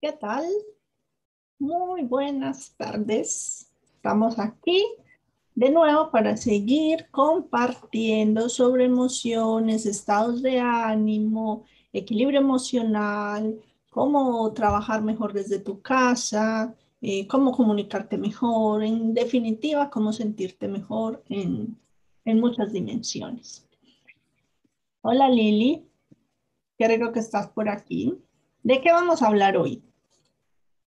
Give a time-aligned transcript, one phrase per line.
[0.00, 0.44] ¿Qué tal?
[1.58, 3.72] Muy buenas tardes.
[3.96, 4.80] Estamos aquí
[5.56, 15.32] de nuevo para seguir compartiendo sobre emociones, estados de ánimo, equilibrio emocional, cómo trabajar mejor
[15.32, 21.76] desde tu casa, eh, cómo comunicarte mejor, en definitiva, cómo sentirte mejor en,
[22.24, 23.66] en muchas dimensiones.
[25.00, 25.88] Hola Lili,
[26.78, 28.16] qué rico que estás por aquí.
[28.62, 29.87] ¿De qué vamos a hablar hoy?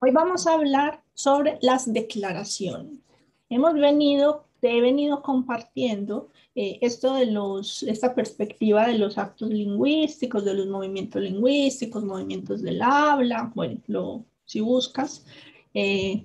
[0.00, 3.00] Hoy vamos a hablar sobre las declaraciones.
[3.48, 10.44] Hemos venido, he venido compartiendo eh, esto de los, esta perspectiva de los actos lingüísticos,
[10.44, 13.50] de los movimientos lingüísticos, movimientos del habla.
[13.56, 15.26] Bueno, lo, si buscas
[15.74, 16.24] eh,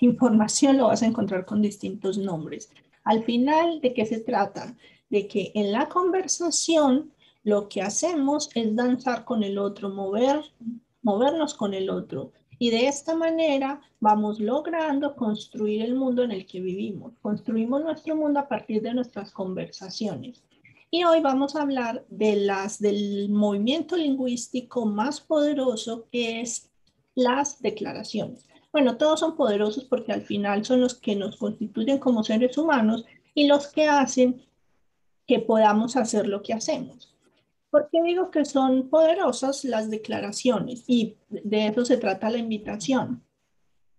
[0.00, 2.70] información lo vas a encontrar con distintos nombres.
[3.02, 4.76] Al final, ¿de qué se trata?
[5.08, 7.12] De que en la conversación
[7.44, 10.42] lo que hacemos es danzar con el otro, mover,
[11.00, 16.46] movernos con el otro, y de esta manera vamos logrando construir el mundo en el
[16.46, 17.12] que vivimos.
[17.20, 20.42] Construimos nuestro mundo a partir de nuestras conversaciones.
[20.90, 26.70] Y hoy vamos a hablar de las, del movimiento lingüístico más poderoso que es
[27.14, 28.46] las declaraciones.
[28.72, 33.04] Bueno, todos son poderosos porque al final son los que nos constituyen como seres humanos
[33.34, 34.42] y los que hacen
[35.26, 37.15] que podamos hacer lo que hacemos.
[37.76, 40.84] ¿Por qué digo que son poderosas las declaraciones?
[40.86, 43.22] Y de eso se trata la invitación.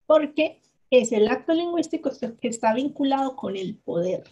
[0.08, 2.10] Porque es el acto lingüístico
[2.42, 4.24] que está vinculado con el poder.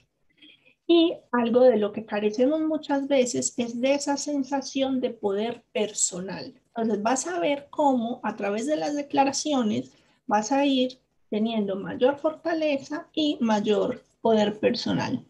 [0.87, 6.59] Y algo de lo que carecemos muchas veces es de esa sensación de poder personal.
[6.69, 9.91] Entonces vas a ver cómo a través de las declaraciones
[10.25, 10.97] vas a ir
[11.29, 15.23] teniendo mayor fortaleza y mayor poder personal.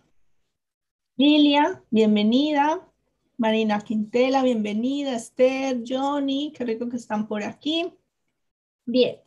[1.18, 2.80] Lilia, bienvenida.
[3.38, 5.16] Marina Quintela, bienvenida.
[5.16, 7.94] Esther, Johnny, qué rico que están por aquí.
[8.86, 9.18] Bien,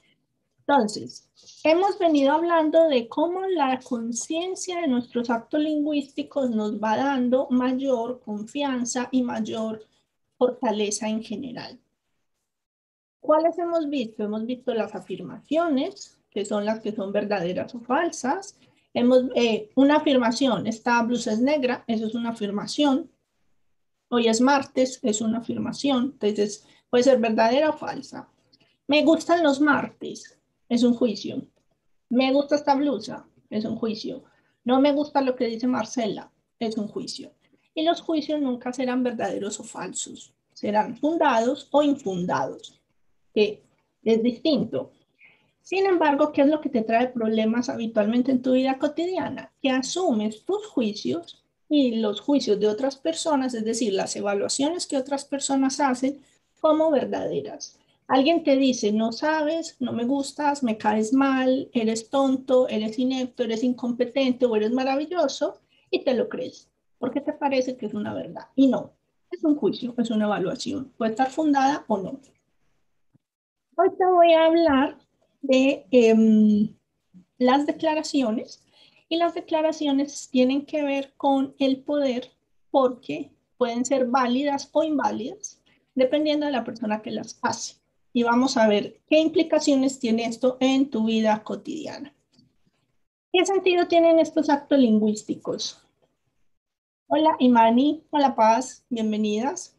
[0.60, 1.30] entonces,
[1.64, 8.20] hemos venido hablando de cómo la conciencia de nuestros actos lingüísticos nos va dando mayor
[8.20, 9.82] confianza y mayor
[10.36, 11.78] fortaleza en general.
[13.20, 14.24] ¿Cuáles hemos visto?
[14.24, 18.58] Hemos visto las afirmaciones, que son las que son verdaderas o falsas.
[18.94, 23.10] Hemos, eh, una afirmación, esta blusa es negra, eso es una afirmación.
[24.10, 28.28] Hoy es martes, es una afirmación, entonces puede ser verdadera o falsa.
[28.86, 30.38] Me gustan los martes,
[30.68, 31.42] es un juicio.
[32.08, 34.24] Me gusta esta blusa, es un juicio.
[34.64, 37.32] No me gusta lo que dice Marcela, es un juicio.
[37.74, 42.80] Y los juicios nunca serán verdaderos o falsos, serán fundados o infundados,
[43.34, 43.62] que
[44.02, 44.90] es distinto.
[45.60, 49.52] Sin embargo, ¿qué es lo que te trae problemas habitualmente en tu vida cotidiana?
[49.60, 54.96] Que asumes tus juicios y los juicios de otras personas, es decir, las evaluaciones que
[54.96, 56.20] otras personas hacen
[56.60, 57.78] como verdaderas.
[58.06, 63.42] Alguien te dice, no sabes, no me gustas, me caes mal, eres tonto, eres inepto,
[63.42, 68.14] eres incompetente o eres maravilloso y te lo crees, porque te parece que es una
[68.14, 68.46] verdad.
[68.56, 68.92] Y no,
[69.30, 72.20] es un juicio, es una evaluación, puede estar fundada o no.
[73.76, 74.96] Hoy te voy a hablar
[75.42, 76.74] de em,
[77.36, 78.62] las declaraciones
[79.08, 82.30] y las declaraciones tienen que ver con el poder
[82.70, 85.62] porque pueden ser válidas o inválidas
[85.94, 87.76] dependiendo de la persona que las hace.
[88.12, 92.14] Y vamos a ver qué implicaciones tiene esto en tu vida cotidiana.
[93.32, 95.82] ¿Qué sentido tienen estos actos lingüísticos?
[97.08, 99.74] Hola Imani, hola Paz, bienvenidas.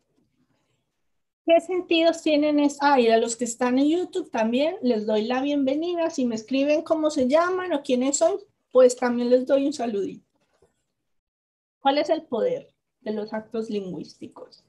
[1.46, 2.60] ¿Qué sentidos tienen?
[2.60, 6.10] Es, ah, y a los que están en YouTube también les doy la bienvenida.
[6.12, 8.34] Si me escriben cómo se llaman o quiénes son,
[8.72, 10.26] pues también les doy un saludito.
[11.80, 14.64] ¿Cuál es el poder de los actos lingüísticos?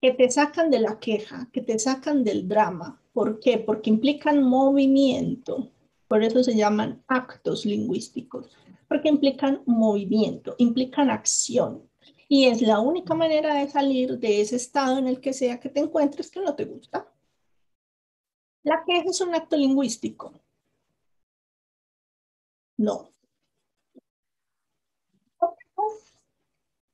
[0.00, 3.00] Que te sacan de la queja, que te sacan del drama.
[3.12, 3.58] ¿Por qué?
[3.58, 5.70] Porque implican movimiento.
[6.08, 8.50] Por eso se llaman actos lingüísticos.
[8.88, 11.88] Porque implican movimiento, implican acción.
[12.28, 15.68] Y es la única manera de salir de ese estado en el que sea que
[15.68, 17.06] te encuentres que no te gusta.
[18.64, 20.32] La queja es un acto lingüístico.
[22.82, 23.12] No.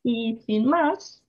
[0.04, 1.24] Y sin más,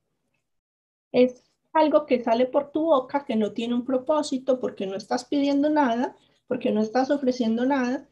[1.13, 5.23] es algo que sale por tu boca, que no tiene un propósito, porque no estás
[5.23, 6.17] pidiendo nada,
[6.47, 8.05] porque no estás ofreciendo nada.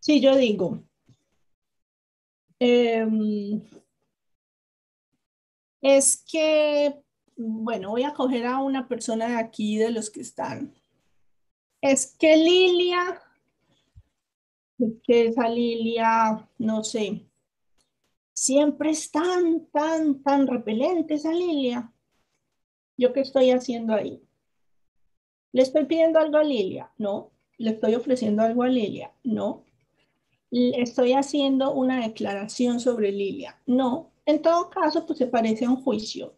[0.00, 0.82] Si yo digo,
[2.58, 3.62] em,
[5.82, 7.02] es que,
[7.36, 10.74] bueno, voy a coger a una persona de aquí, de los que están.
[11.82, 13.20] Es que Lilia
[15.02, 17.26] que esa Lilia, no sé,
[18.32, 21.92] siempre es tan, tan, tan repelente esa Lilia.
[22.96, 24.22] ¿Yo qué estoy haciendo ahí?
[25.52, 26.90] ¿Le estoy pidiendo algo a Lilia?
[26.98, 27.30] No.
[27.58, 29.12] ¿Le estoy ofreciendo algo a Lilia?
[29.22, 29.64] No.
[30.50, 33.60] ¿Estoy haciendo una declaración sobre Lilia?
[33.66, 34.12] No.
[34.26, 36.34] En todo caso, pues se parece a un juicio.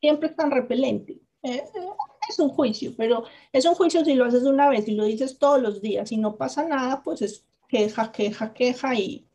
[0.00, 1.20] Siempre es tan repelente.
[1.42, 1.88] Eh, eh,
[2.28, 5.38] es un juicio, pero es un juicio si lo haces una vez y lo dices
[5.38, 7.44] todos los días y no pasa nada, pues es
[7.74, 9.26] queja, queja, queja y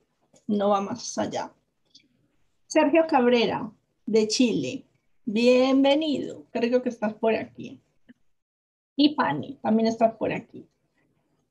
[0.47, 1.53] no va más allá.
[2.67, 3.69] Sergio Cabrera,
[4.05, 4.85] de Chile.
[5.25, 6.45] Bienvenido.
[6.49, 7.81] Creo que estás por aquí.
[8.95, 10.65] Y Pani, también estás por aquí.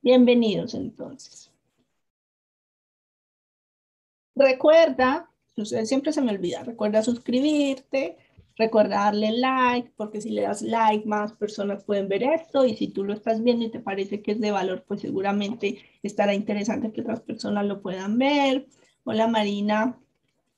[0.00, 1.52] Bienvenidos entonces.
[4.34, 5.30] Recuerda,
[5.84, 8.16] siempre se me olvida, recuerda suscribirte,
[8.58, 12.88] recuerda darle like, porque si le das like más personas pueden ver esto y si
[12.88, 16.92] tú lo estás viendo y te parece que es de valor, pues seguramente estará interesante
[16.92, 18.66] que otras personas lo puedan ver.
[19.04, 19.98] Hola Marina,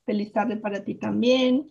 [0.07, 1.71] feliz tarde para ti también.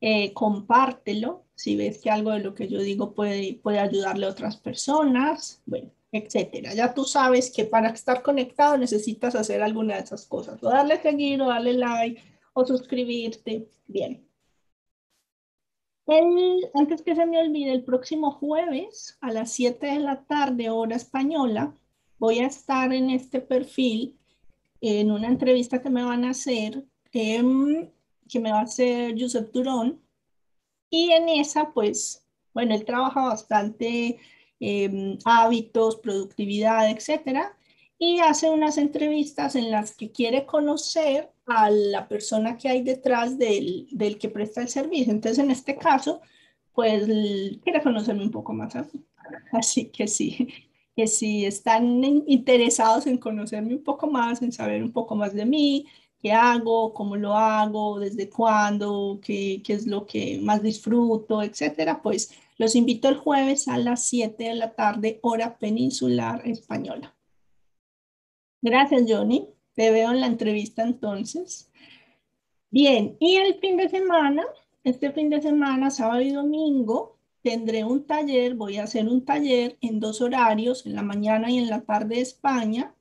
[0.00, 4.30] Eh, compártelo si ves que algo de lo que yo digo puede, puede ayudarle a
[4.30, 6.74] otras personas, bueno, etcétera.
[6.74, 11.00] Ya tú sabes que para estar conectado necesitas hacer alguna de esas cosas, o darle
[11.00, 12.22] seguir, o darle like,
[12.52, 13.68] o suscribirte.
[13.86, 14.25] Bien.
[16.06, 20.70] El, antes que se me olvide, el próximo jueves a las 7 de la tarde,
[20.70, 21.74] hora española,
[22.18, 24.18] voy a estar en este perfil
[24.80, 27.90] en una entrevista que me van a hacer em,
[28.28, 30.00] que me va a hacer Josep Durón.
[30.90, 32.24] Y en esa, pues,
[32.54, 34.18] bueno, él trabaja bastante
[34.60, 37.56] em, hábitos, productividad, etcétera,
[37.98, 43.38] y hace unas entrevistas en las que quiere conocer a la persona que hay detrás
[43.38, 45.12] del, del que presta el servicio.
[45.12, 46.20] Entonces, en este caso,
[46.74, 47.06] pues,
[47.62, 48.74] quiere conocerme un poco más.
[49.52, 50.48] Así que sí,
[50.96, 55.46] que si están interesados en conocerme un poco más, en saber un poco más de
[55.46, 55.86] mí,
[56.20, 62.02] qué hago, cómo lo hago, desde cuándo, qué, qué es lo que más disfruto, etcétera,
[62.02, 67.14] pues los invito el jueves a las 7 de la tarde, hora peninsular española.
[68.62, 69.55] Gracias, Johnny.
[69.76, 71.70] Te veo en la entrevista entonces.
[72.70, 74.42] Bien, y el fin de semana,
[74.82, 79.78] este fin de semana, sábado y domingo, tendré un taller, voy a hacer un taller
[79.80, 82.92] en dos horarios, en la mañana y en la tarde de España,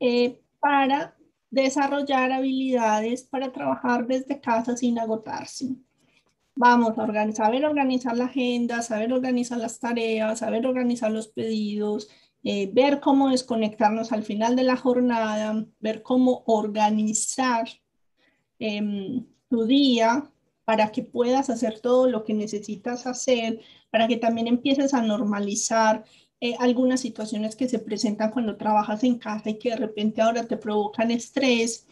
[0.00, 1.16] eh, para
[1.50, 5.76] desarrollar habilidades para trabajar desde casa sin agotarse.
[6.54, 12.08] Vamos a organizar, saber organizar la agenda, saber organizar las tareas, saber organizar los pedidos,
[12.50, 17.68] eh, ver cómo desconectarnos al final de la jornada, ver cómo organizar
[18.58, 20.30] em, tu día
[20.64, 23.60] para que puedas hacer todo lo que necesitas hacer,
[23.90, 26.06] para que también empieces a normalizar
[26.40, 30.46] eh, algunas situaciones que se presentan cuando trabajas en casa y que de repente ahora
[30.46, 31.86] te provocan estrés.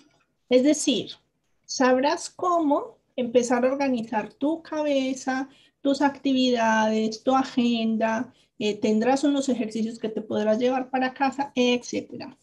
[0.49, 1.11] Es decir,
[1.67, 5.51] sabrás cómo empezar a organizar tu cabeza,
[5.83, 12.35] tus actividades, tu agenda, eh, tendrás unos ejercicios que te podrás llevar para casa, etc.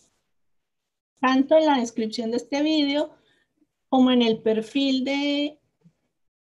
[1.19, 3.15] Tanto en la descripción de este video
[3.89, 5.59] como en el perfil de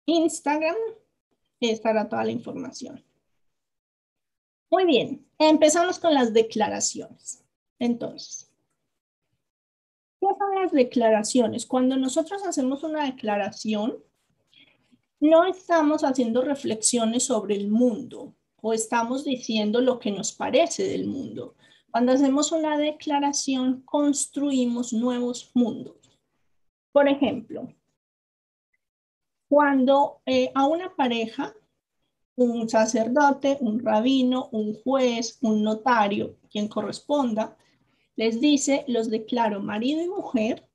[0.05, 0.75] Instagram
[1.59, 3.03] estará toda la información.
[4.69, 7.43] Muy bien, empezamos con las declaraciones.
[7.79, 8.51] Entonces,
[10.19, 11.65] ¿qué son las declaraciones?
[11.65, 14.03] Cuando nosotros hacemos una declaración,
[15.19, 21.05] no estamos haciendo reflexiones sobre el mundo o estamos diciendo lo que nos parece del
[21.05, 21.55] mundo.
[21.91, 25.97] Cuando hacemos una declaración, construimos nuevos mundos.
[26.93, 27.67] Por ejemplo,
[29.49, 31.53] cuando eh, a una pareja
[32.35, 37.57] un sacerdote, un rabino, un juez, un notario, quien corresponda,
[38.15, 40.69] les dice, los declaro marido y mujer,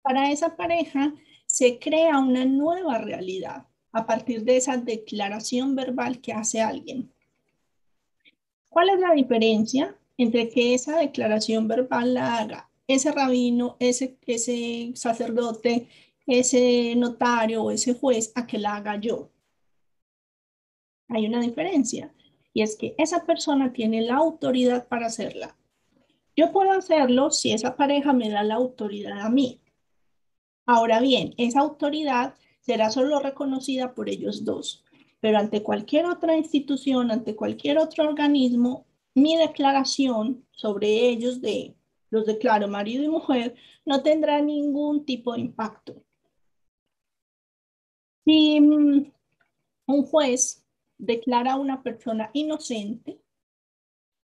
[0.00, 1.14] para esa pareja
[1.44, 7.12] se crea una nueva realidad a partir de esa declaración verbal que hace alguien.
[8.76, 14.18] ¿Cuál es la diferencia entre que esa declaración verbal la haga ese rabino, ese,
[14.94, 15.88] sacerdote,
[16.26, 19.30] ese notario o ese juez a que la haga yo?
[21.08, 22.12] hay una diferencia
[22.52, 25.56] y es que esa persona tiene la autoridad para hacerla.
[26.36, 29.62] Yo puedo hacerlo si esa pareja me da la autoridad a mí.
[30.66, 34.84] Ahora bien, esa autoridad será solo reconocida por ellos dos,
[35.20, 41.74] pero ante cualquier otra institución, ante cualquier otro organismo, mi declaración sobre ellos de
[42.10, 43.54] los declaro marido y mujer
[43.84, 46.02] no tendrá ningún tipo de impacto.
[48.24, 49.12] Si mm,
[49.86, 50.64] un juez
[50.98, 53.20] declara a una persona inocente,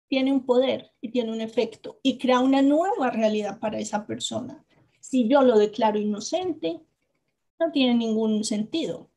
[0.09, 4.65] tiene un poder y tiene un efecto y crea una nueva realidad para esa persona.
[5.01, 6.81] Si yo lo declaro inocente,
[7.59, 9.09] no tiene ningún sentido,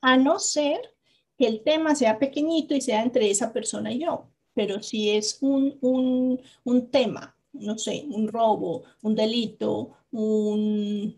[0.00, 0.94] a no ser
[1.38, 4.26] que el tema sea pequeñito y sea entre esa persona y yo.
[4.54, 11.16] pero si es un, un, un tema, no sé, un robo, un delito, un,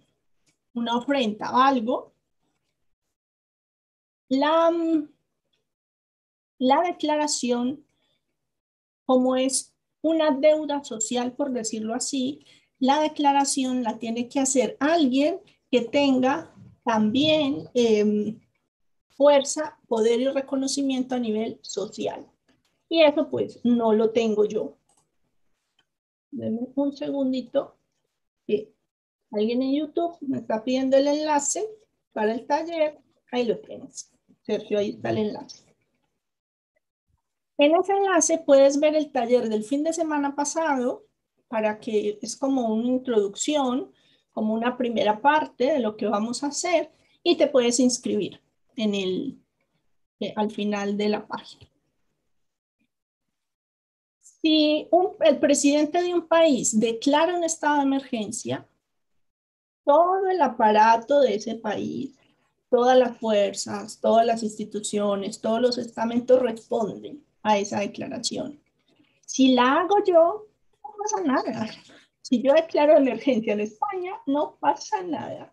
[0.75, 2.12] una ofrenda o algo,
[4.29, 4.71] la,
[6.59, 7.83] la declaración,
[9.07, 9.73] como es
[10.03, 12.45] una deuda social, por decirlo así,
[12.79, 18.39] la declaración la tiene que hacer alguien que tenga también em,
[19.21, 22.27] fuerza, poder y reconocimiento a nivel social.
[22.89, 24.79] Y eso pues no lo tengo yo.
[26.31, 27.77] Denme un segundito.
[29.31, 31.69] alguien en YouTube me está pidiendo el enlace
[32.15, 32.99] para el taller.
[33.31, 34.11] Ahí lo tienes.
[34.41, 35.67] Sergio, ahí está el enlace.
[37.59, 41.05] En ese enlace puedes ver el taller del fin de semana pasado
[41.47, 43.93] para que es como una introducción,
[44.33, 46.91] como una primera parte de lo que vamos a hacer
[47.23, 48.41] y te puedes inscribir
[48.77, 49.43] en el,
[50.21, 51.71] eh, al final de la página.
[54.21, 54.89] Si
[55.21, 58.67] el presidente de un país declara un estado de emergencia,
[59.85, 62.17] todo el aparato de ese país,
[62.71, 68.61] todas las fuerzas, todas las instituciones, todos los estamentos responden a esa declaración.
[69.27, 70.47] Si la hago yo,
[70.83, 71.71] no pasa nada.
[72.23, 75.53] Si yo declaro emergencia en España, no pasa nada.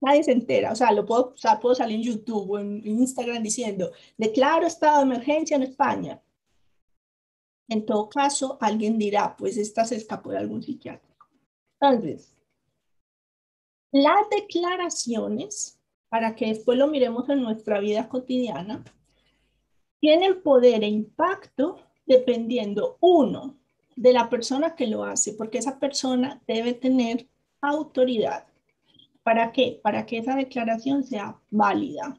[0.00, 0.72] Nadie se entera.
[0.72, 5.02] O sea, lo puedo, puedo salir en YouTube o en Instagram diciendo, declaro estado de
[5.04, 6.22] emergencia en España.
[7.68, 11.28] En todo caso, alguien dirá, pues esta se escapó de algún psiquiátrico.
[11.80, 12.34] Entonces,
[13.92, 15.78] las declaraciones,
[16.08, 18.84] para que después lo miremos en nuestra vida cotidiana,
[20.00, 21.76] tienen poder e impacto
[22.06, 23.58] dependiendo, uno,
[23.94, 27.28] de la persona que lo hace, porque esa persona debe tener
[27.60, 28.46] autoridad.
[29.28, 29.78] ¿Para qué?
[29.82, 32.18] Para que esa declaración sea válida.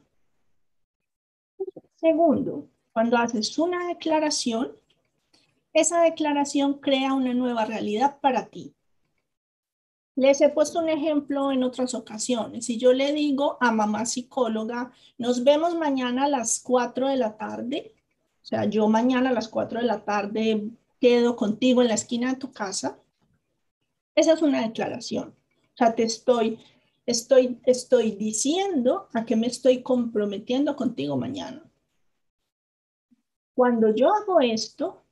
[1.96, 4.76] Segundo, cuando haces una declaración,
[5.72, 8.76] esa declaración crea una nueva realidad para ti.
[10.14, 12.66] Les he puesto un ejemplo en otras ocasiones.
[12.66, 17.36] Si yo le digo a mamá psicóloga, nos vemos mañana a las 4 de la
[17.36, 17.92] tarde,
[18.40, 22.30] o sea, yo mañana a las 4 de la tarde quedo contigo en la esquina
[22.30, 23.00] de tu casa,
[24.14, 25.34] esa es una declaración.
[25.74, 26.60] O sea, te estoy
[27.06, 31.62] estoy, diciendo a que me estoy comprometiendo contigo mañana.
[33.54, 35.02] Cuando yo hago esto,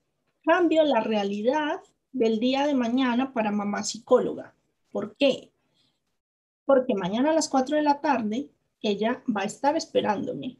[0.44, 1.80] cambio la realidad
[2.12, 4.54] del día de mañana para mamá psicóloga.
[4.90, 5.52] ¿Por qué?
[6.64, 10.58] Porque mañana a las 4 de la tarde ella va a estar esperándome.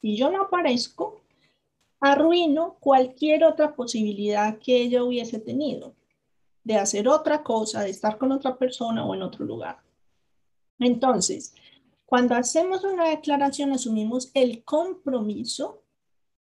[0.00, 1.22] Si yo no aparezco,
[2.00, 5.94] arruino cualquier otra posibilidad que ella hubiese tenido
[6.62, 9.87] de hacer otra cosa, de estar con otra persona o en otro lugar.
[10.78, 11.54] Entonces,
[12.06, 15.82] cuando hacemos una declaración, asumimos el compromiso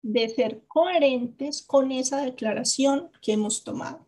[0.03, 4.07] de ser coherentes con esa declaración que hemos tomado.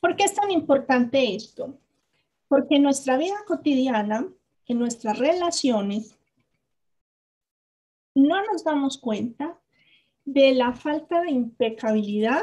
[0.00, 1.78] ¿Por qué es tan importante esto?
[2.48, 4.26] Porque en nuestra vida cotidiana,
[4.66, 6.16] en nuestras relaciones,
[8.14, 9.60] no nos damos cuenta
[10.24, 12.42] de la falta de impecabilidad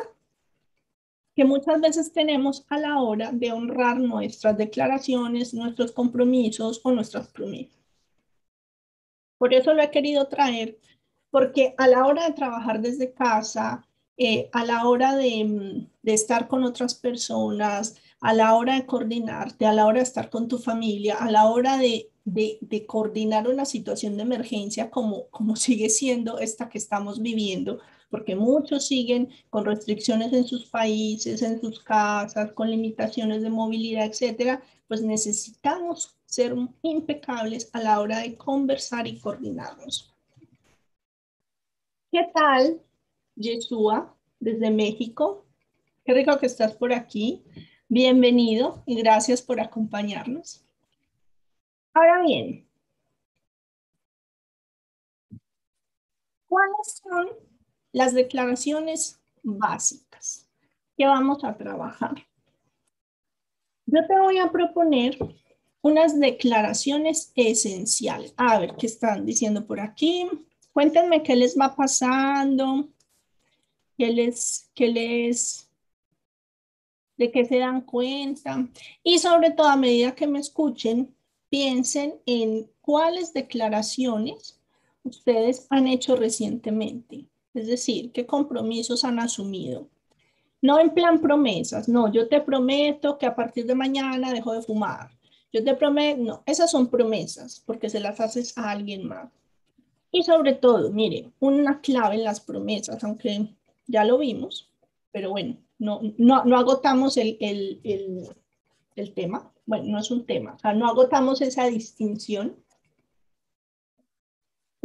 [1.36, 7.28] que muchas veces tenemos a la hora de honrar nuestras declaraciones, nuestros compromisos o nuestras
[7.28, 7.76] promesas.
[9.38, 10.80] Por eso lo he querido traer,
[11.30, 13.86] porque a la hora de trabajar desde casa,
[14.18, 19.74] eh, a la hora de, estar con otras personas, a la hora de coordinarte, a
[19.74, 23.66] la hora de estar con tu familia, a la hora de, de, de coordinar una
[23.66, 29.66] situación de emergencia como, como sigue siendo esta que estamos viviendo, porque muchos siguen con
[29.66, 36.56] restricciones en sus países, en sus casas, con limitaciones de movilidad, etcétera, pues necesitamos ser
[36.82, 40.14] impecables a la hora de conversar y coordinarnos.
[42.12, 42.82] ¿Qué tal,
[43.36, 45.46] Yeshua, desde México?
[46.06, 47.44] Qué rico que estás por aquí.
[47.88, 50.66] Bienvenido y gracias por acompañarnos.
[51.94, 52.68] Ahora bien,
[56.48, 57.45] ¿cuáles son
[57.96, 60.50] las declaraciones básicas
[60.98, 62.28] que vamos a trabajar.
[63.86, 65.18] Yo te voy a proponer
[65.82, 68.34] unas declaraciones esenciales.
[68.36, 70.28] A ver, ¿qué están diciendo por aquí?
[70.74, 72.90] Cuéntenme qué les va pasando,
[73.98, 75.70] qué les, qué les,
[77.16, 78.68] de qué se dan cuenta.
[79.04, 81.16] Y sobre todo, a medida que me escuchen,
[81.48, 84.60] piensen en cuáles declaraciones
[85.06, 87.30] ustedes han hecho recientemente.
[87.56, 89.88] Es decir, qué compromisos han asumido.
[90.62, 94.62] No en plan promesas, no, yo te prometo que a partir de mañana dejo de
[94.62, 95.12] fumar.
[95.54, 99.32] Yo te prometo, no, esas son promesas porque se las haces a alguien más.
[100.12, 103.48] Y sobre todo, mire, una clave en las promesas, aunque
[103.88, 104.70] ya lo vimos,
[105.12, 107.38] pero bueno, no, no, agotamos el,
[108.96, 109.52] el tema.
[109.66, 112.56] Bueno, no es un tema, o sea, no agotamos esa distinción.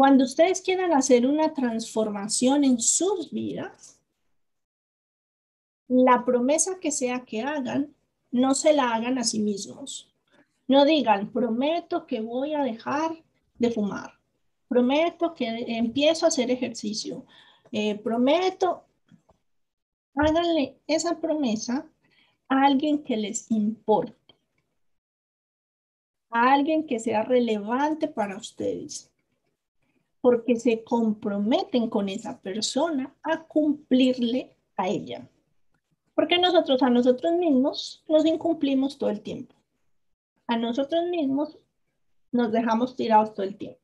[0.01, 4.01] Cuando ustedes quieran hacer una transformación en sus vidas,
[5.89, 7.95] la promesa que sea que hagan,
[8.31, 10.11] no se la hagan a sí mismos.
[10.67, 13.23] No digan, prometo que voy a dejar
[13.59, 14.15] de fumar.
[14.69, 17.27] Prometo que empiezo a hacer ejercicio.
[17.71, 18.87] Eh, prometo,
[20.15, 21.87] háganle esa promesa
[22.49, 24.35] a alguien que les importe.
[26.31, 29.10] A alguien que sea relevante para ustedes.
[30.21, 35.29] Porque se comprometen con esa persona a cumplirle a ella.
[36.15, 39.55] Porque nosotros a nosotros mismos nos incumplimos todo el tiempo.
[40.47, 41.57] A nosotros mismos
[42.33, 43.81] nos dejamos tirados todo el tiempo.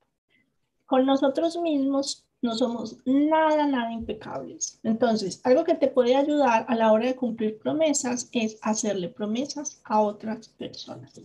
[0.84, 4.78] Con nosotros mismos no somos nada, nada impecables.
[4.82, 9.80] Entonces, algo que te puede ayudar a la hora de cumplir promesas es hacerle promesas
[9.84, 11.20] a otras personas.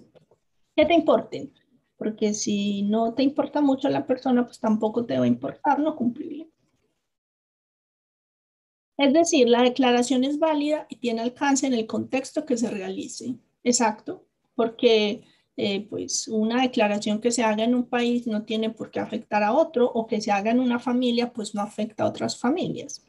[0.75, 1.53] Que te importen,
[2.01, 5.95] porque si no te importa mucho la persona, pues tampoco te va a importar no
[5.95, 6.49] cumplirle.
[8.97, 13.35] Es decir, la declaración es válida y tiene alcance en el contexto que se realice.
[13.63, 15.21] Exacto, porque
[15.55, 19.43] eh, pues una declaración que se haga en un país no tiene por qué afectar
[19.43, 23.05] a otro o que se haga en una familia pues no afecta a otras familias,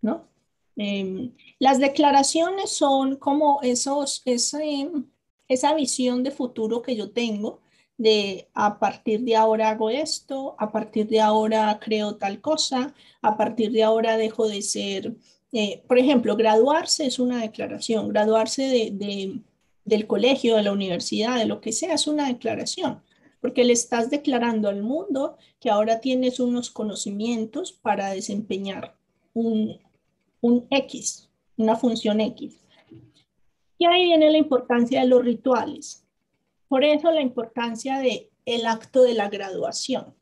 [0.00, 0.26] ¿no?
[0.74, 7.62] Em, las declaraciones son como esos, esa visión de futuro que yo tengo
[7.98, 13.36] de a partir de ahora hago esto, a partir de ahora creo tal cosa, a
[13.36, 15.14] partir de ahora dejo de ser,
[15.52, 19.40] eh, por ejemplo, graduarse es una declaración, graduarse de,
[19.84, 23.02] del colegio, de la universidad, de lo que sea, es una declaración,
[23.40, 28.96] porque le estás declarando al mundo que ahora tienes unos conocimientos para desempeñar
[29.34, 29.78] un,
[30.40, 32.56] un X, una función X.
[33.78, 36.01] Y ahí viene la importancia de los rituales.
[36.72, 40.14] Por eso la importancia de el acto de la graduación.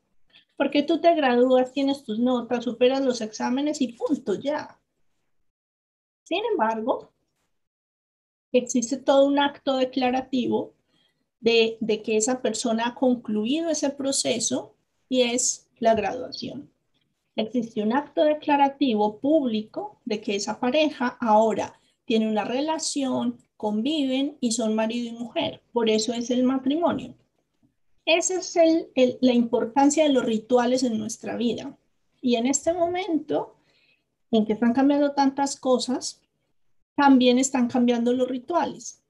[0.57, 4.77] Porque tú te gradúas, tienes tus notas, superas los exámenes y punto, ya.
[6.23, 7.13] Sin embargo,
[8.51, 10.73] existe todo un acto declarativo
[11.39, 14.75] de, de que esa persona ha concluido ese proceso
[15.07, 16.69] y es la graduación.
[17.37, 24.53] Existe un acto declarativo público de que esa pareja ahora tiene una relación, conviven y
[24.53, 25.61] son marido y mujer.
[25.71, 27.13] Por eso es el matrimonio.
[28.07, 28.57] Esa es
[29.21, 31.77] la importancia de los rituales en nuestra vida.
[32.23, 33.55] Y en este momento,
[34.31, 36.23] en que están cambiando tantas cosas,
[36.95, 39.03] también están cambiando los rituales.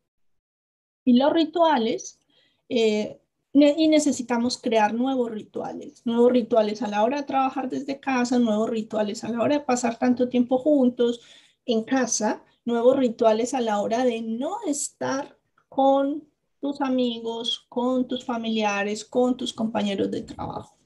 [1.05, 2.19] Y los rituales,
[2.67, 3.21] eh,
[3.53, 8.69] y necesitamos crear nuevos rituales, nuevos rituales a la hora de trabajar desde casa, nuevos
[8.69, 11.21] rituales a la hora de pasar tanto tiempo juntos
[11.65, 15.37] en casa, nuevos rituales a la hora de no estar
[15.69, 16.27] con
[16.59, 20.77] tus amigos, con tus familiares, con tus compañeros de trabajo.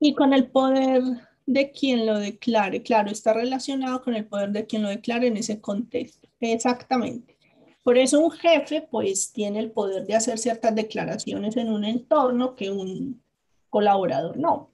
[0.00, 1.02] Y con el poder
[1.46, 2.82] de quien lo declare.
[2.82, 6.28] Claro, está relacionado con el poder de quien lo declare en ese contexto.
[6.40, 7.36] Exactamente.
[7.82, 12.54] Por eso un jefe pues tiene el poder de hacer ciertas declaraciones en un entorno
[12.54, 13.22] que un
[13.68, 14.70] colaborador no.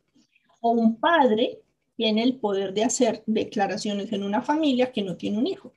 [0.61, 1.61] O un padre
[2.01, 5.75] tiene el poder de hacer declaraciones en una familia que no tiene un hijo,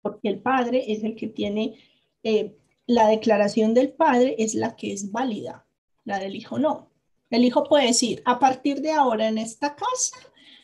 [0.00, 1.78] porque el padre es el que tiene,
[2.22, 5.66] eh, la declaración del padre es la que es válida,
[6.04, 6.90] la del hijo no.
[7.28, 10.16] El hijo puede decir, a partir de ahora en esta casa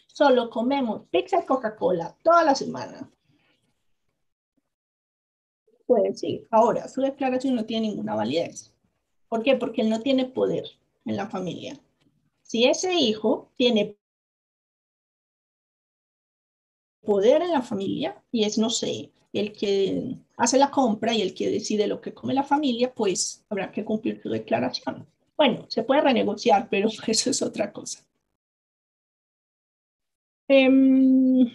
[0.07, 3.13] solo comemos pizza y Coca-Cola toda la semana.
[5.85, 8.73] Puede decir, ahora su declaración no tiene ninguna validez.
[9.29, 9.57] ¿Por qué?
[9.57, 10.65] Porque él no tiene poder
[11.05, 11.79] en la familia.
[12.41, 14.00] Si ese hijo tiene
[17.03, 21.35] poder en la familia y es, no sé, el que hace la compra y el
[21.35, 25.07] que decide lo que come la familia, pues habrá que cumplir su declaración.
[25.37, 28.05] Bueno, se puede renegociar, pero eso es otra cosa.
[30.49, 31.47] Em,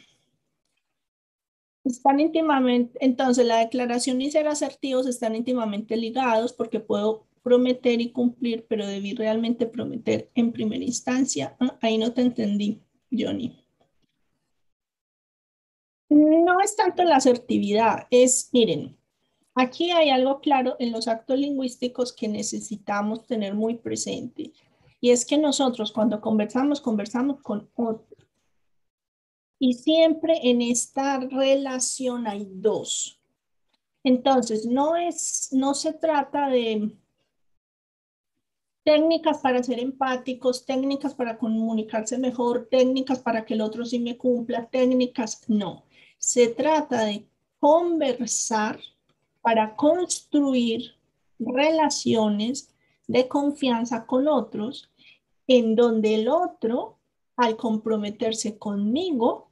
[1.83, 8.11] están íntimamente, entonces la declaración y ser asertivos están íntimamente ligados porque puedo prometer y
[8.11, 11.55] cumplir, pero debí realmente prometer en primera instancia.
[11.59, 12.81] Ah, ahí no te entendí,
[13.11, 13.64] Johnny.
[16.09, 18.97] No es tanto la asertividad, es, miren,
[19.55, 24.53] aquí hay algo claro en los actos lingüísticos que necesitamos tener muy presente.
[25.01, 28.17] Y es que nosotros cuando conversamos, conversamos con otro.
[29.59, 33.19] Y siempre en esta relación hay dos.
[34.03, 36.91] Entonces, no, es, no se trata de,
[38.85, 44.15] técnicas para ser empáticos, técnicas para comunicarse mejor, técnicas para que el otro sí me
[44.15, 45.85] cumpla, técnicas, no.
[46.25, 47.23] Se trata de
[47.59, 48.79] conversar
[49.43, 50.95] para construir
[51.37, 52.73] relaciones
[53.05, 54.89] de confianza con otros
[55.45, 56.97] en donde el otro,
[57.35, 59.51] al comprometerse conmigo,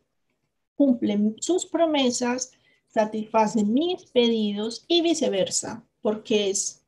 [0.75, 2.53] cumple sus promesas,
[2.87, 6.83] satisface mis pedidos y viceversa, porque es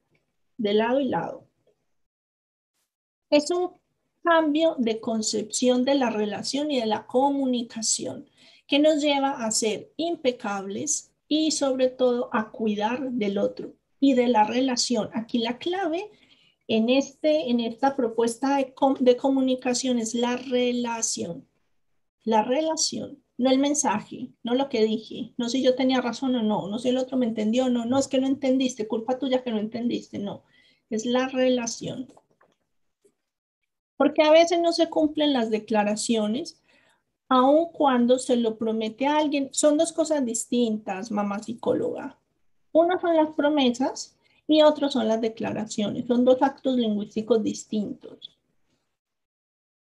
[0.57, 1.45] de lado y lado.
[3.29, 3.69] Es un
[4.23, 8.25] cambio de concepción de la relación y de la comunicación
[8.67, 14.27] que nos lleva a ser impecables y sobre todo a cuidar del otro y de
[14.27, 15.09] la relación.
[15.13, 16.09] Aquí la clave
[16.67, 21.47] en, este, en esta propuesta de, de comunicación es la relación.
[22.23, 26.41] La relación, no el mensaje, no lo que dije, no si yo tenía razón o
[26.41, 29.19] no, no si el otro me entendió o no, no es que no entendiste, culpa
[29.19, 30.43] tuya que no entendiste, no,
[30.89, 32.07] es la relación.
[33.97, 36.61] Porque a veces no se cumplen las declaraciones,
[37.29, 39.49] aun cuando se lo promete a alguien.
[39.51, 42.17] Son dos cosas distintas, mamá psicóloga.
[42.71, 44.15] Una son las promesas
[44.47, 46.05] y otros son las declaraciones.
[46.07, 48.37] Son dos actos lingüísticos distintos.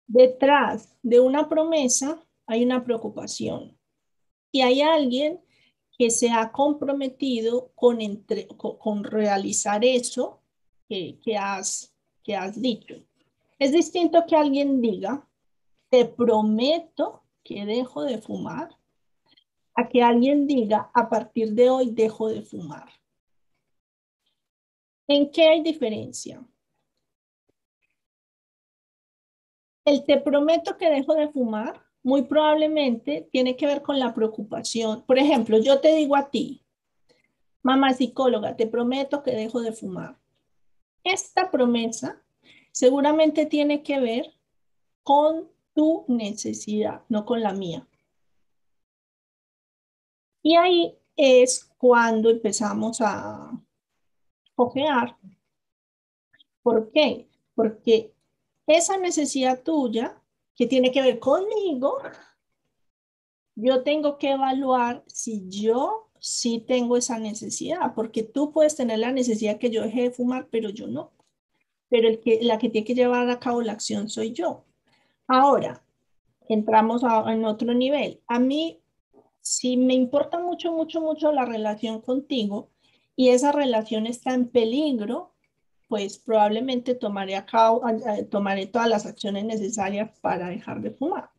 [0.06, 3.76] Detrás de una promesa hay una preocupación
[4.50, 5.40] y hay alguien
[5.96, 7.98] que se ha comprometido con,
[8.56, 10.40] con, realizar eso
[10.88, 12.96] que, que, has, que has dicho.
[13.58, 15.28] Es distinto que alguien diga,
[15.90, 18.76] te prometo que dejo de fumar,
[19.74, 22.88] a que alguien diga, a partir de hoy dejo de fumar.
[25.08, 26.44] ¿En qué hay diferencia?
[29.84, 35.02] El te prometo que dejo de fumar muy probablemente tiene que ver con la preocupación.
[35.02, 36.64] Por ejemplo, yo te digo a ti,
[37.62, 40.18] mamá psicóloga, te prometo que dejo de fumar.
[41.04, 42.22] Esta promesa
[42.72, 44.34] seguramente tiene que ver
[45.02, 47.86] con tu necesidad, no con la mía.
[50.42, 53.52] Y ahí es cuando empezamos a
[56.62, 57.28] ¿Por qué?
[57.54, 58.12] Porque
[58.66, 60.20] esa necesidad tuya,
[60.54, 61.98] que tiene que ver conmigo,
[63.54, 69.12] yo tengo que evaluar si yo sí tengo esa necesidad, porque tú puedes tener la
[69.12, 71.12] necesidad que yo deje de fumar, pero yo no.
[71.88, 72.10] Pero
[72.42, 74.64] la que tiene que llevar a cabo la acción soy yo.
[75.32, 75.80] Ahora,
[76.48, 78.20] entramos en otro nivel.
[78.26, 78.82] A mí,
[79.40, 82.72] si me importa mucho, mucho, mucho la relación contigo,
[83.14, 85.36] y esa relación está en peligro,
[85.86, 87.44] pues probablemente tomaré,
[88.28, 91.30] tomaré todas las acciones necesarias para dejar de fumar.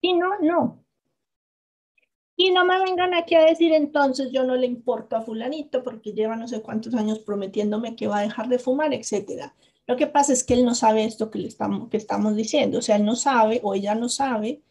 [0.00, 0.82] Y no, no.
[2.36, 6.14] Y no me vengan aquí a decir entonces yo no le importo a fulanito porque
[6.14, 9.52] lleva no sé cuántos años prometiéndome que va a dejar de fumar, etc.
[9.90, 12.78] Lo que pasa es que él no sabe esto que, le estamos, que estamos diciendo.
[12.78, 14.62] O sea, él no sabe o ella no sabe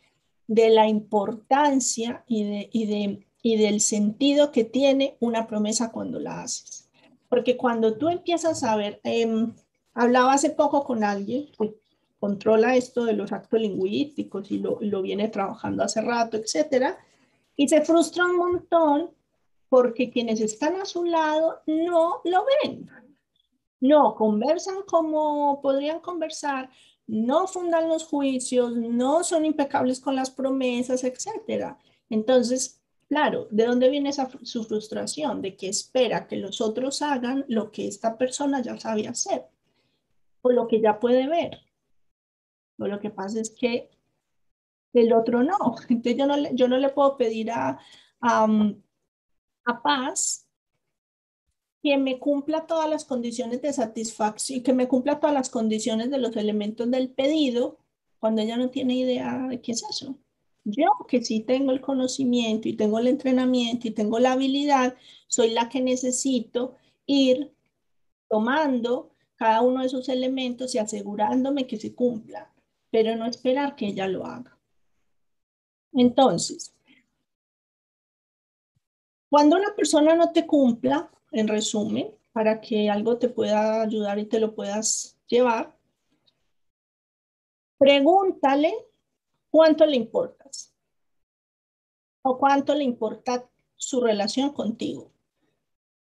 [0.47, 6.19] de la importancia y de, y de y del sentido que tiene una promesa cuando
[6.19, 6.89] la haces.
[7.29, 9.53] Porque cuando tú empiezas a ver, em,
[9.93, 11.75] hablaba hace poco con alguien que
[12.19, 16.97] controla esto de los actos lingüísticos y lo, lo viene trabajando hace rato, etcétera,
[17.55, 19.11] y se frustra un montón
[19.69, 22.89] porque quienes están a su lado no lo ven.
[23.81, 26.69] No conversan como podrían conversar,
[27.07, 31.77] no fundan los juicios, no son impecables con las promesas, etcétera.
[32.09, 35.41] Entonces, Claro, ¿de dónde viene esa, su frustración?
[35.41, 39.47] De que espera que los otros hagan lo que esta persona ya sabe hacer
[40.43, 41.59] o lo que ya puede ver.
[42.77, 43.89] O lo que pasa es que
[44.93, 45.75] el otro no.
[45.89, 47.79] Entonces yo no le, yo no le puedo pedir a,
[48.21, 50.47] a Paz
[51.81, 56.17] que me cumpla todas las condiciones de satisfacción que me cumpla todas las condiciones de
[56.17, 57.77] los elementos del pedido
[58.19, 60.17] cuando ella no tiene idea de qué es eso.
[60.65, 64.95] Yo que sí tengo el conocimiento y tengo el entrenamiento y tengo la habilidad,
[65.27, 67.53] soy la que necesito ir
[68.29, 72.51] tomando cada uno de esos elementos y asegurándome que se cumpla,
[72.91, 74.57] pero no esperar que ella lo haga.
[75.93, 76.75] Entonces,
[79.29, 84.25] cuando una persona no te cumpla, en resumen, para que algo te pueda ayudar y
[84.25, 85.75] te lo puedas llevar,
[87.77, 88.73] pregúntale
[89.49, 90.73] cuánto le importas
[92.21, 95.11] o cuánto le importa su relación contigo.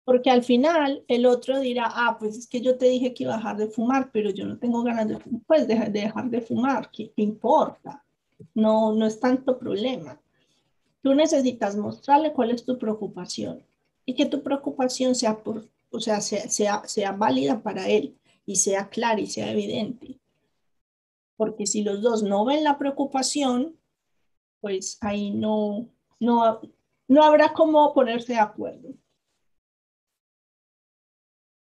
[0.04, 3.34] Porque al final el otro dirá, ah, pues es que yo te dije que iba
[3.34, 6.90] a dejar de fumar, pero yo no tengo ganas de, pues, de, dejar de fumar,
[6.90, 8.04] ¿qué, importa?
[8.54, 10.20] No, no es tanto problema.
[11.02, 13.64] Tú necesitas mostrarle cuál es tu preocupación
[14.04, 18.56] y que tu preocupación sea, por, o sea, sea, sea, sea válida para él y
[18.56, 20.18] sea clara y sea evidente.
[21.36, 23.78] Porque si los dos no ven la preocupación,
[24.60, 26.60] pues ahí no, no,
[27.08, 28.90] no habrá cómo ponerse de acuerdo.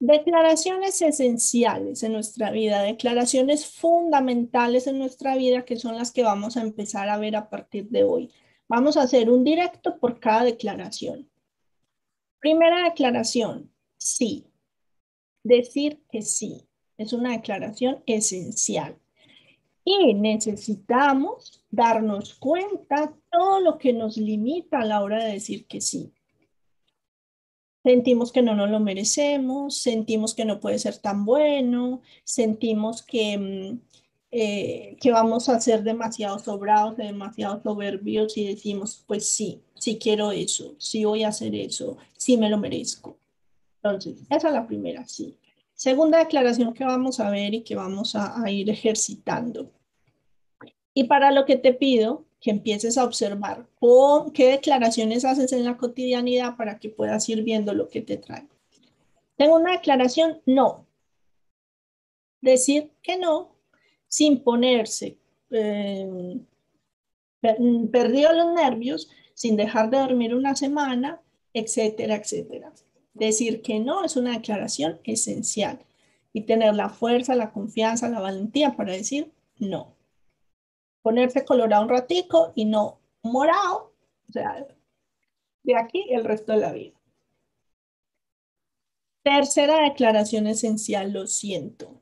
[0.02, 6.56] Declaraciones esenciales en nuestra vida, declaraciones fundamentales en nuestra vida que son las que vamos
[6.56, 8.32] a empezar a ver a partir de hoy.
[8.70, 11.29] Vamos a hacer un directo por cada declaración.
[12.40, 14.46] Primera declaración, sí.
[15.44, 18.98] Decir que sí es una declaración esencial.
[19.84, 25.82] Y necesitamos darnos cuenta todo lo que nos limita a la hora de decir que
[25.82, 26.14] sí.
[27.84, 33.38] Sentimos que no nos lo merecemos, sentimos que no puede ser tan bueno, sentimos que,
[33.38, 33.80] mm,
[34.32, 40.32] eh, que vamos a ser demasiado sobrados, demasiado soberbios y decimos, pues sí, sí quiero
[40.32, 43.18] eso, sí voy a hacer eso, sí me lo merezco.
[43.82, 45.38] Entonces, esa es la primera, sí.
[45.74, 49.72] Segunda declaración que vamos a ver y que vamos a, a ir ejercitando.
[50.94, 53.68] Y para lo que te pido que empieces a observar
[54.34, 58.48] qué declaraciones haces en la cotidianidad para que puedas ir viendo lo que te trae.
[59.36, 60.86] Tengo una declaración, no.
[62.42, 63.59] Decir que no
[64.10, 65.18] sin ponerse
[65.52, 66.42] eh,
[67.40, 71.22] perdido los nervios, sin dejar de dormir una semana,
[71.54, 72.74] etcétera, etcétera.
[73.14, 75.80] Decir que no es una declaración esencial
[76.34, 79.96] y tener la fuerza, la confianza, la valentía para decir no
[81.02, 83.94] ponerse colorado un ratico y no morado,
[84.28, 84.68] o sea,
[85.64, 87.00] de aquí el resto de la vida.
[89.24, 92.02] Tercera declaración esencial, lo siento.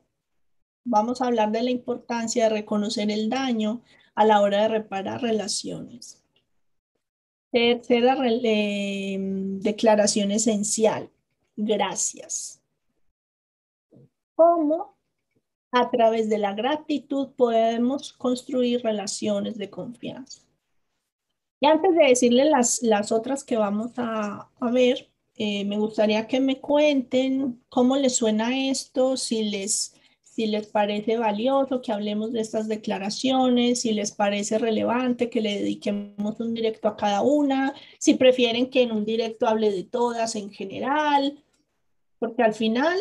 [0.84, 3.82] Vamos a hablar de la importancia de reconocer el daño
[4.14, 6.22] a la hora de reparar relaciones.
[7.50, 11.10] Tercera em, declaración esencial,
[11.56, 12.60] gracias.
[14.34, 14.98] ¿Cómo
[15.70, 20.42] a través de la gratitud podemos construir relaciones de confianza.
[21.60, 26.40] Y antes de decirle las, las otras que vamos a, ver, eh, me gustaría que
[26.40, 29.94] me cuenten cómo les suena esto, si les,
[30.38, 35.58] si les parece valioso que hablemos de estas declaraciones, si les parece relevante que le
[35.58, 40.36] dediquemos un directo a cada una, si prefieren que en un directo hable de todas
[40.36, 41.42] en general,
[42.20, 42.96] porque al final...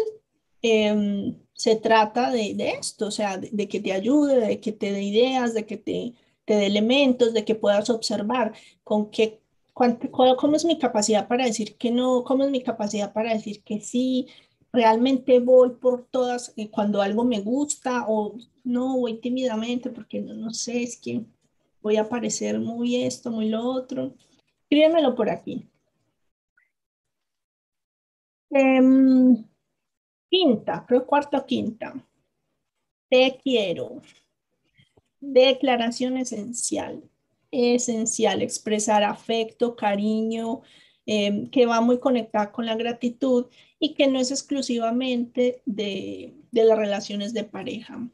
[0.63, 5.01] Em, se trata de, esto, o sea, de, que te ayude, de que te dé
[5.03, 6.13] ideas, de que te,
[6.45, 9.39] te dé elementos, de que puedas observar con qué,
[9.73, 13.81] cómo es mi capacidad para decir que no, cómo es mi capacidad para decir que
[13.81, 14.27] sí,
[14.73, 20.33] realmente voy por todas eh, cuando algo me gusta o no, voy tímidamente porque no,
[20.33, 21.25] no sé, es que
[21.81, 24.13] voy a parecer muy esto, muy lo otro.
[24.63, 25.69] Escríbemelo por aquí.
[28.49, 29.45] Em,
[30.29, 31.93] Quinta, creo cuarto quinta.
[33.09, 34.01] Te quiero.
[35.21, 37.01] Declaración esencial.
[37.49, 40.61] Esencial, expresar afecto, cariño,
[41.07, 43.47] em, que va muy conectada con la gratitud
[43.79, 48.07] y que no es exclusivamente de, de las relaciones de pareja.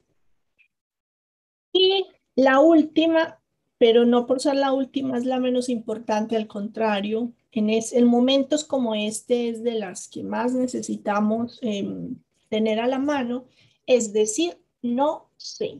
[1.73, 3.39] Y la última,
[3.77, 8.95] pero no por ser la última, es la menos importante, al contrario, en, momentos como
[8.95, 12.15] este es de las que más necesitamos em,
[12.49, 13.45] tener a la mano,
[13.85, 15.79] es decir, no sé,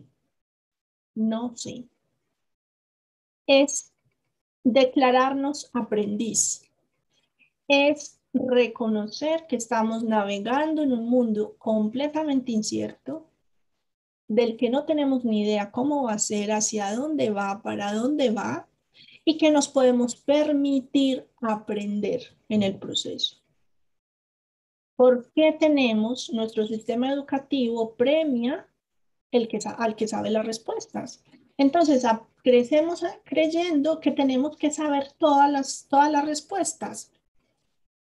[1.15, 1.85] no sé.
[3.47, 3.91] Es
[4.63, 6.62] declararnos aprendiz.
[7.67, 13.27] Es reconocer que estamos navegando en un mundo completamente incierto,
[14.27, 18.31] del que no tenemos ni idea cómo va a ser, hacia dónde va, para dónde
[18.31, 18.67] va,
[19.25, 23.37] y que nos podemos permitir aprender en el proceso.
[24.95, 28.67] ¿Por qué tenemos nuestro sistema educativo premia
[29.31, 31.23] el que, al que sabe las respuestas?
[31.57, 32.03] Entonces,
[32.43, 37.11] crecemos creyendo que tenemos que saber todas las, todas las respuestas,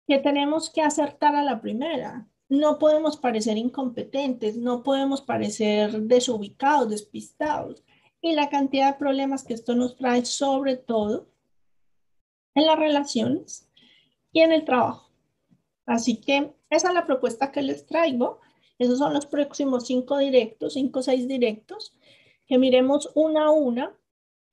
[0.07, 2.29] que tenemos que acertar a la primera.
[2.49, 7.83] No podemos parecer incompetentes, no podemos parecer desubicados, despistados
[8.21, 11.29] y la cantidad de problemas que esto nos trae, sobre todo
[12.55, 13.69] en las relaciones
[14.33, 15.11] y en el trabajo.
[15.87, 18.41] Así que esa es la propuesta que les traigo.
[18.79, 21.95] Esos son los próximos cinco directos, cinco o seis directos,
[22.47, 23.97] que miremos una a una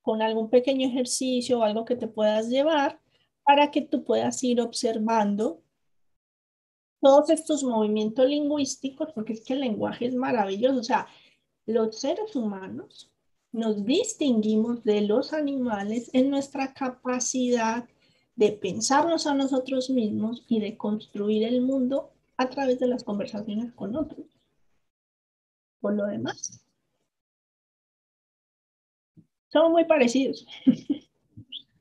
[0.01, 3.02] con algún pequeño ejercicio o algo que te puedas llevar
[3.43, 5.61] para que tú puedas ir observando
[7.01, 10.79] todos estos movimientos lingüísticos, porque es que el lenguaje es maravilloso.
[10.79, 11.07] O sea,
[11.65, 13.11] los seres humanos
[13.51, 17.87] nos distinguimos de los animales en nuestra capacidad
[18.35, 23.73] de pensarnos a nosotros mismos y de construir el mundo a través de las conversaciones
[23.73, 24.25] con otros.
[25.79, 26.65] por lo demás.
[29.51, 30.47] Son muy parecidos.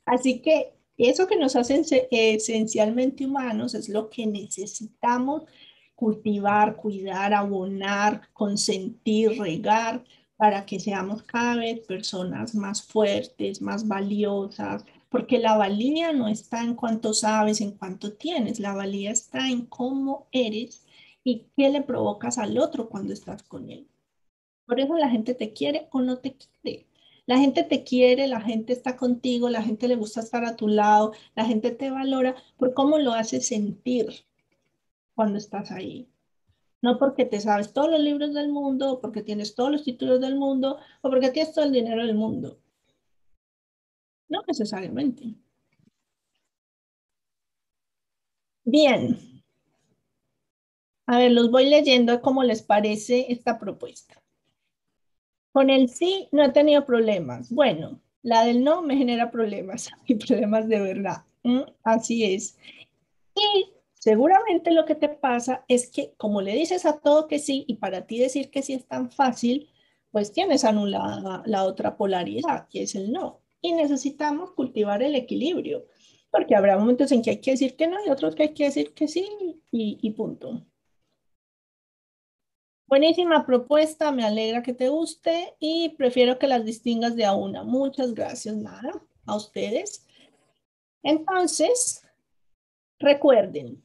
[0.04, 5.44] Así que eso que nos hace esencialmente humanos es lo que necesitamos
[5.94, 10.04] cultivar, cuidar, abonar, consentir, regar,
[10.42, 16.64] para que seamos cada vez personas más fuertes, más valiosas, porque la valía no está
[16.64, 20.84] en cuánto sabes, en cuánto tienes, la valía está en cómo eres
[21.22, 23.86] y qué le provocas al otro cuando estás con él.
[24.66, 26.86] Por eso la gente te quiere o no te quiere.
[27.32, 30.68] La gente te quiere, la gente está contigo, la gente le gusta estar a tu
[30.68, 34.26] lado, la gente te valora por cómo lo haces sentir
[35.14, 36.10] cuando estás ahí.
[36.82, 40.36] No porque te sabes todos los libros del mundo, porque tienes todos los títulos del
[40.36, 42.58] mundo, o porque tienes todo el dinero del mundo.
[44.28, 45.34] No necesariamente.
[48.64, 49.18] Bien.
[51.06, 54.22] A ver, los voy leyendo cómo les parece esta propuesta.
[55.52, 57.50] Con el sí no he tenido problemas.
[57.50, 61.24] Bueno, la del no me genera problemas, y problemas de verdad.
[61.42, 61.62] ¿Mm?
[61.82, 62.56] Así es.
[63.34, 67.64] Y seguramente lo que te pasa es que como le dices a todo que sí
[67.66, 69.68] y para ti decir que sí es tan fácil,
[70.10, 73.40] pues tienes anulada la otra polaridad, que es el no.
[73.60, 75.86] Y necesitamos cultivar el equilibrio,
[76.30, 78.64] porque habrá momentos en que hay que decir que no y otros que hay que
[78.64, 79.26] decir que sí
[79.70, 80.62] y, y punto.
[82.92, 87.62] Buenísima propuesta, me alegra que te guste y prefiero que las distingas de a una.
[87.62, 88.92] Muchas gracias, Nara,
[89.24, 90.06] a ustedes.
[91.02, 92.06] Entonces,
[92.98, 93.82] recuerden,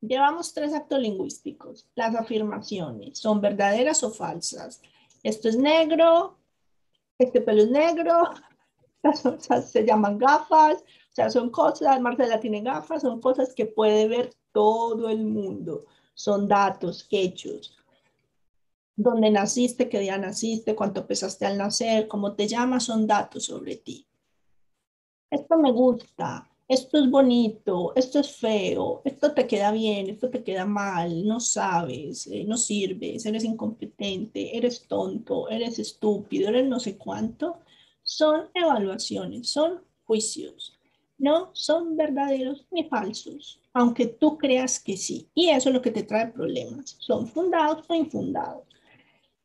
[0.00, 1.86] llevamos tres actos lingüísticos.
[1.96, 4.80] Las afirmaciones, ¿son verdaderas o falsas?
[5.22, 6.38] Esto es negro,
[7.18, 8.22] este pelo es negro,
[9.66, 14.30] se llaman gafas, o sea, son cosas, Marcela tiene gafas, son cosas que puede ver
[14.52, 17.77] todo el mundo, son datos, hechos
[18.98, 23.76] dónde naciste, qué día naciste, cuánto pesaste al nacer, cómo te llamas, son datos sobre
[23.76, 24.04] ti.
[25.30, 30.42] Esto me gusta, esto es bonito, esto es feo, esto te queda bien, esto te
[30.42, 36.80] queda mal, no sabes, eh, no sirves, eres incompetente, eres tonto, eres estúpido, eres no
[36.80, 37.60] sé cuánto.
[38.02, 40.74] Son evaluaciones, son juicios.
[41.18, 45.28] No son verdaderos ni falsos, aunque tú creas que sí.
[45.34, 46.96] Y eso es lo que te trae problemas.
[47.00, 48.68] Son fundados o infundados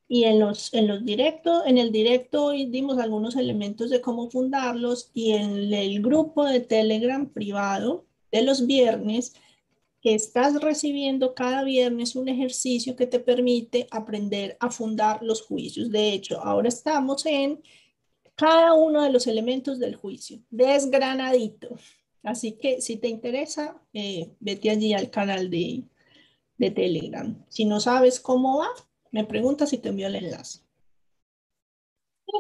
[0.08, 4.30] y en los, en los directos, en el directo hoy dimos algunos elementos de cómo
[4.30, 9.34] fundarlos y en el grupo de Telegram privado de los viernes
[10.04, 15.90] estás recibiendo cada viernes un ejercicio que te permite aprender a fundar los juicios.
[15.90, 17.62] De hecho, ahora estamos en
[18.36, 21.78] cada uno de los elementos del juicio, desgranadito.
[22.24, 25.84] Así que si te interesa, eh, vete allí al canal de,
[26.58, 27.46] de Telegram.
[27.50, 28.70] Si no sabes cómo va,
[29.14, 30.60] me pregunta si te envió el enlace.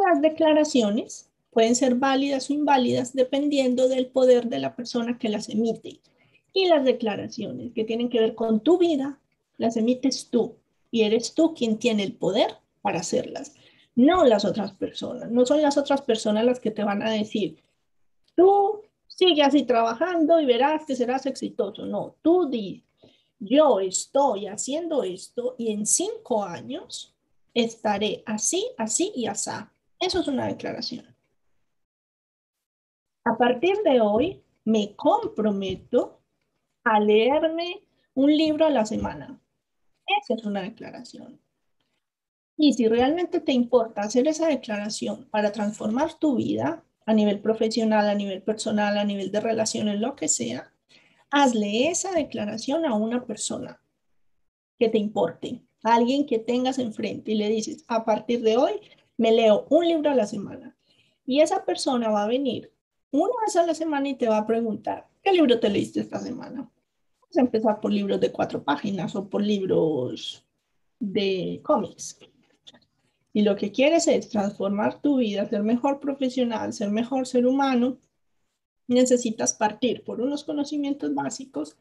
[0.07, 5.49] las declaraciones pueden ser válidas o inválidas dependiendo del poder de la persona que las
[5.49, 6.01] emite.
[6.51, 9.19] Y las declaraciones que tienen que ver con tu vida,
[9.57, 10.57] las emites tú.
[10.89, 13.55] Y eres tú quien tiene el poder para hacerlas,
[13.95, 15.29] no las otras personas.
[15.29, 17.63] No son las otras personas las que te van a decir,
[18.35, 21.85] tú sigue así trabajando y verás que serás exitoso.
[21.85, 22.83] No, tú di,
[23.43, 27.15] yo estoy haciendo esto y en cinco años
[27.53, 29.51] estaré así, así y así.
[29.99, 31.05] Eso es una declaración.
[33.25, 36.21] A partir de hoy me comprometo
[36.83, 39.39] a leerme un libro a la semana.
[40.05, 41.39] Esa es una declaración.
[42.57, 48.07] Y si realmente te importa hacer esa declaración para transformar tu vida a nivel profesional,
[48.09, 50.72] a nivel personal, a nivel de relaciones, lo que sea,
[51.33, 53.81] hazle esa declaración a una persona
[54.77, 58.73] que te importe, a alguien que tengas enfrente y le dices, a partir de hoy
[59.17, 60.77] me leo un libro a la semana.
[61.25, 62.71] Y esa persona va a venir
[63.09, 66.19] una vez a la semana y te va a preguntar, ¿qué libro te leíste esta
[66.19, 66.71] semana?
[67.19, 70.45] Vamos a empezar por libros de cuatro páginas o por libros
[70.99, 72.19] de cómics.
[73.33, 77.97] Y lo que quieres es transformar tu vida, ser mejor profesional, ser mejor ser humano,
[78.87, 81.77] necesitas partir por unos conocimientos básicos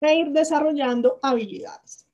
[0.00, 2.06] e ir desarrollando habilidades.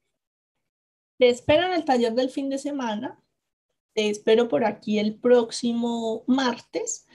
[1.18, 3.18] Te espero en el taller del fin de semana.
[3.94, 7.06] Te espero por aquí el próximo martes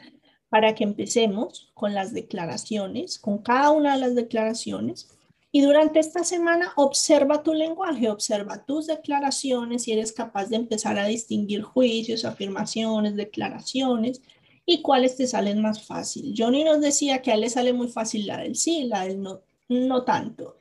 [0.50, 5.10] para que empecemos con las declaraciones, con cada una de las declaraciones.
[5.52, 11.00] Y durante esta semana observa tu lenguaje, observa tus declaraciones si eres capaz de empezar
[11.00, 14.22] a distinguir juicios, afirmaciones, declaraciones
[14.70, 16.36] y cuáles te salen más fácil.
[16.38, 19.22] Johnny nos decía que a él le sale muy fácil la del sí, la del
[19.22, 19.40] no,
[19.70, 20.58] no tanto.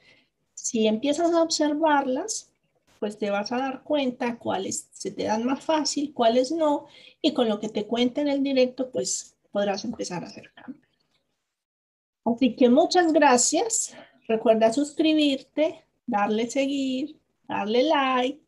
[0.55, 2.53] Si empiezas a observarlas,
[3.01, 6.87] pues te vas a dar cuenta cuáles se te dan más fácil, cuáles no,
[7.21, 10.87] y con lo que te cuente en el directo, pues podrás empezar a hacer cambios.
[12.25, 13.93] Así que muchas gracias.
[14.29, 18.47] Recuerda suscribirte, darle seguir, darle like,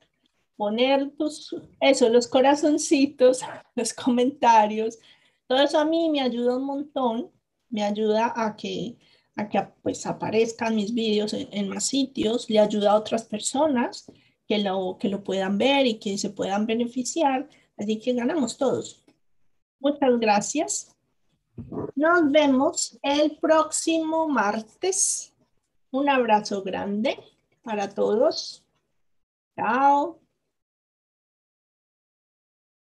[0.56, 3.40] poner tus, eso, los corazoncitos,
[3.74, 5.00] los comentarios.
[5.48, 7.30] Todo eso a mí me ayuda un montón,
[7.70, 8.98] me ayuda a que,
[9.34, 14.12] a que pues, aparezcan mis vídeos en, más sitios, le ayuda a otras personas
[14.46, 17.48] que lo, que lo puedan ver y que se puedan beneficiar.
[17.78, 19.02] Así que ganamos todos.
[19.80, 20.94] Muchas gracias.
[21.96, 25.34] Nos vemos el próximo martes.
[25.90, 27.18] Un abrazo grande
[27.62, 28.64] para todos.
[29.56, 30.27] Chao.